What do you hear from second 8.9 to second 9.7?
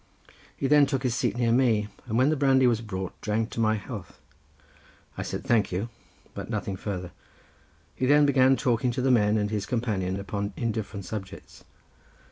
to the men and his